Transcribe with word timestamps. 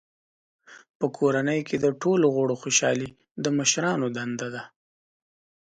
په 0.99 1.05
کورنۍ 1.17 1.59
کې 1.67 1.77
د 1.83 1.87
ټولو 2.01 2.25
غړو 2.35 2.55
خوشحالي 2.61 3.09
د 3.43 3.45
مشرانو 3.57 4.07
دنده 4.17 4.47
ده. 4.55 4.63